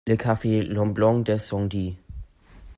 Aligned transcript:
Le 0.07 0.15
café 0.15 0.63
Lemblin 0.63 1.19
descendit. 1.19 1.95